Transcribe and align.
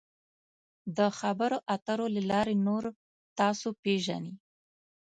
د 0.97 0.99
خبرو 1.19 1.57
اترو 1.75 2.07
له 2.15 2.21
لارې 2.31 2.55
نور 2.67 2.83
تاسو 3.39 3.67
پیژني. 3.83 4.33